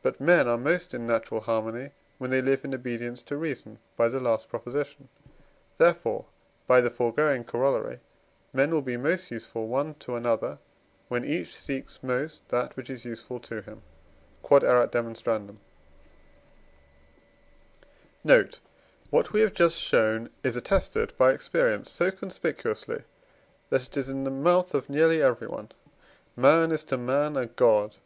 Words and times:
But 0.00 0.22
men 0.22 0.48
are 0.48 0.56
most 0.56 0.94
in 0.94 1.06
natural 1.06 1.42
harmony, 1.42 1.90
when 2.16 2.30
they 2.30 2.40
live 2.40 2.64
in 2.64 2.72
obedience 2.74 3.20
to 3.24 3.36
reason 3.36 3.78
(by 3.94 4.08
the 4.08 4.18
last 4.18 4.48
Prop.); 4.48 4.66
therefore 5.76 6.24
(by 6.66 6.80
the 6.80 6.88
foregoing 6.88 7.44
Coroll.) 7.44 7.98
men 8.54 8.70
will 8.70 8.80
be 8.80 8.96
most 8.96 9.30
useful 9.30 9.68
one 9.68 9.96
to 9.96 10.16
another, 10.16 10.60
when 11.08 11.26
each 11.26 11.54
seeks 11.54 12.02
most 12.02 12.48
that 12.48 12.74
which 12.74 12.88
is 12.88 13.04
useful 13.04 13.38
to 13.40 13.56
him. 13.60 13.82
Q.E.D. 14.42 14.66
Note. 18.24 18.60
What 19.10 19.32
we 19.34 19.40
have 19.42 19.52
just 19.52 19.76
shown 19.78 20.30
is 20.42 20.56
attested 20.56 21.12
by 21.18 21.32
experience 21.32 21.90
so 21.90 22.10
conspicuously, 22.10 23.02
that 23.68 23.82
it 23.88 23.96
is 23.98 24.08
in 24.08 24.24
the 24.24 24.30
mouth 24.30 24.74
of 24.74 24.88
nearly 24.88 25.20
everyone: 25.20 25.68
"Man 26.34 26.72
is 26.72 26.82
to 26.84 26.96
man 26.96 27.36
a 27.36 27.44
God." 27.44 27.98